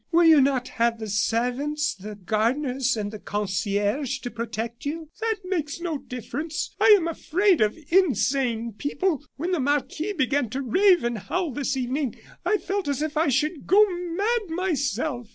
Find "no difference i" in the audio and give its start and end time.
5.79-6.87